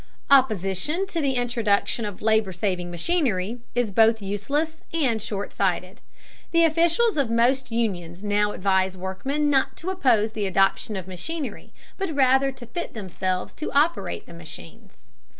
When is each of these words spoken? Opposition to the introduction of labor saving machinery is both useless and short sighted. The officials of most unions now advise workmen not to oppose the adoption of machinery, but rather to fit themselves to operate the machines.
Opposition 0.31 1.05
to 1.05 1.21
the 1.21 1.33
introduction 1.35 2.05
of 2.05 2.23
labor 2.23 2.51
saving 2.51 2.89
machinery 2.89 3.59
is 3.75 3.91
both 3.91 4.19
useless 4.19 4.81
and 4.91 5.21
short 5.21 5.53
sighted. 5.53 6.01
The 6.49 6.63
officials 6.65 7.17
of 7.17 7.29
most 7.29 7.69
unions 7.69 8.23
now 8.23 8.51
advise 8.51 8.97
workmen 8.97 9.47
not 9.51 9.77
to 9.77 9.91
oppose 9.91 10.31
the 10.31 10.47
adoption 10.47 10.95
of 10.95 11.07
machinery, 11.07 11.71
but 11.99 12.15
rather 12.15 12.51
to 12.51 12.65
fit 12.65 12.95
themselves 12.95 13.53
to 13.53 13.71
operate 13.73 14.25
the 14.25 14.33
machines. 14.33 15.07